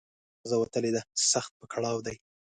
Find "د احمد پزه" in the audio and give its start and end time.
0.03-0.55